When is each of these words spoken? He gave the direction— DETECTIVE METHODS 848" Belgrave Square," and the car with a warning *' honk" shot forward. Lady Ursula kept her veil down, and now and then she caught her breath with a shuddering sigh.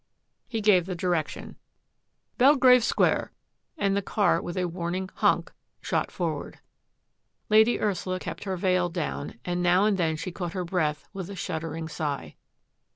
He 0.47 0.61
gave 0.61 0.87
the 0.87 0.95
direction— 0.95 1.57
DETECTIVE 2.39 2.39
METHODS 2.39 2.57
848" 2.97 3.13
Belgrave 3.13 3.13
Square," 3.13 3.31
and 3.77 3.95
the 3.95 4.01
car 4.01 4.41
with 4.41 4.57
a 4.57 4.67
warning 4.67 5.11
*' 5.13 5.13
honk" 5.17 5.51
shot 5.83 6.09
forward. 6.09 6.57
Lady 7.49 7.79
Ursula 7.79 8.17
kept 8.19 8.45
her 8.45 8.57
veil 8.57 8.89
down, 8.89 9.35
and 9.45 9.61
now 9.61 9.85
and 9.85 9.99
then 9.99 10.15
she 10.15 10.31
caught 10.31 10.53
her 10.53 10.65
breath 10.65 11.07
with 11.13 11.29
a 11.29 11.35
shuddering 11.35 11.87
sigh. 11.87 12.35